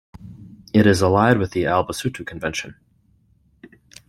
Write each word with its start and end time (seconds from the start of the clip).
It 0.73 0.87
is 0.87 1.03
allied 1.03 1.37
with 1.37 1.51
the 1.51 1.67
All 1.67 1.85
Basotho 1.87 2.25
Convention. 2.25 2.73